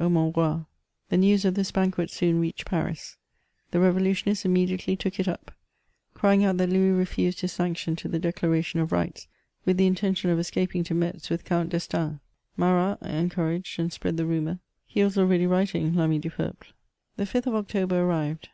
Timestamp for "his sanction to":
7.42-8.08